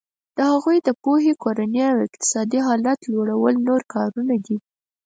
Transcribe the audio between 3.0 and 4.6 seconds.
لوړول نور کارونه دي.